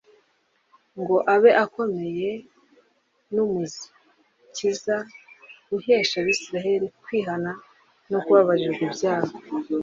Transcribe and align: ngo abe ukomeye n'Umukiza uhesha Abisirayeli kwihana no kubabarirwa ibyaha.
ngo 0.99 1.15
abe 1.33 1.49
ukomeye 1.65 2.29
n'Umukiza 3.33 4.97
uhesha 5.77 6.15
Abisirayeli 6.21 6.87
kwihana 7.03 7.51
no 8.09 8.19
kubabarirwa 8.23 8.81
ibyaha. 8.89 9.31